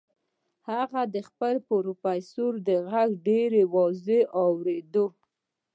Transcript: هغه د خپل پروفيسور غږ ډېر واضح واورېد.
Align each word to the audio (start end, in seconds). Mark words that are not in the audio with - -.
هغه 0.69 1.01
د 1.13 1.15
خپل 1.29 1.55
پروفيسور 1.69 2.53
غږ 2.91 3.09
ډېر 3.27 3.51
واضح 3.75 4.21
واورېد. 4.33 4.95